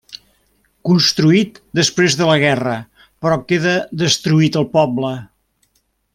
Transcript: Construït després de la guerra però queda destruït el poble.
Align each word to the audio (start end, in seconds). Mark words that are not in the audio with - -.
Construït 0.89 1.59
després 1.79 2.17
de 2.21 2.29
la 2.31 2.37
guerra 2.45 2.73
però 3.27 3.37
queda 3.53 3.75
destruït 4.05 4.59
el 4.63 4.67
poble. 4.79 5.13